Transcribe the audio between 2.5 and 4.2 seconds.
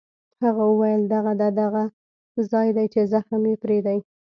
ځای دی چې زخم یې پرې دی.